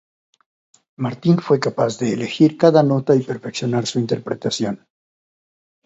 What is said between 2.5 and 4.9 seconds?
cada nota y perfeccionar su interpretación.